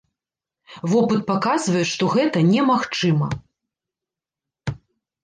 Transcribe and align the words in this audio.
Вопыт 0.93 1.19
паказвае, 1.31 1.83
што 1.91 2.03
гэта 2.15 2.37
немагчыма. 2.53 3.29